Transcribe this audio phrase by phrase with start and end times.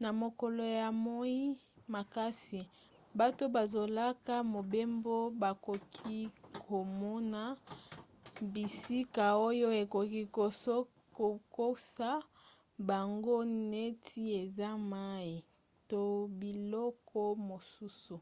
[0.00, 1.38] na mokolo ya moi
[1.94, 2.60] makasi
[3.18, 6.18] bato bazosala mobembo bakoki
[6.66, 7.42] komona
[8.52, 10.22] bisika oyo ekoki
[11.18, 12.10] kokosa
[12.88, 13.38] bango
[13.72, 15.30] neti eza mai
[15.90, 16.02] to
[16.38, 18.16] biloko mosusu